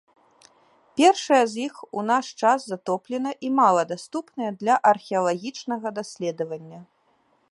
[0.99, 6.79] Першая з іх у наш час затоплена і мала даступная для археалагічнага даследавання.